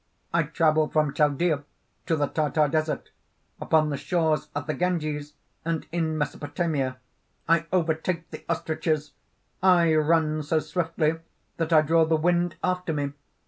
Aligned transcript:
"I 0.33 0.41
travel 0.41 0.87
from 0.89 1.13
Chaldea 1.13 1.63
to 2.07 2.15
the 2.15 2.25
Tartar 2.25 2.67
desert, 2.69 3.11
upon 3.61 3.91
the 3.91 3.97
shores 3.97 4.47
of 4.55 4.65
the 4.65 4.73
Ganges 4.73 5.35
and 5.63 5.85
in 5.91 6.17
Mesopotamia. 6.17 6.97
I 7.47 7.67
overtake 7.71 8.31
the 8.31 8.43
ostriches. 8.49 9.11
I 9.61 9.93
run 9.93 10.41
so 10.41 10.57
swiftly 10.57 11.19
that 11.57 11.71
I 11.71 11.81
draw 11.83 12.03
the 12.05 12.17
wind 12.17 12.55
after 12.63 12.93
me. 12.93 13.13